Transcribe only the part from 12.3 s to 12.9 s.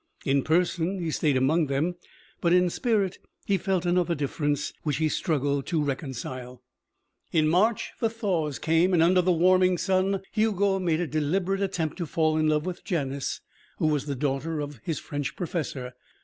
in love with